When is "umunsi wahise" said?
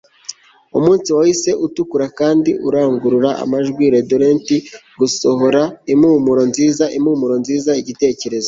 0.77-1.49